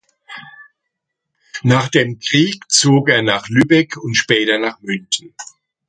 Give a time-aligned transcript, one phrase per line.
[1.61, 5.35] Nach dem Krieg zog er nach Lübeck und später nach München.